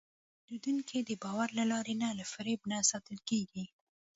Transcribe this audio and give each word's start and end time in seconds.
پیرودونکی 0.45 0.99
د 1.03 1.11
باور 1.23 1.49
له 1.59 1.63
لارې 1.71 1.95
نه، 2.01 2.09
له 2.19 2.25
فریب 2.33 2.61
نه 2.71 2.77
ساتل 2.91 3.17
کېږي. 3.29 3.65